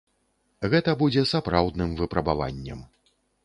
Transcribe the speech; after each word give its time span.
Гэта 0.71 0.95
будзе 1.03 1.25
сапраўдным 1.33 1.95
выпрабаваннем. 2.03 2.79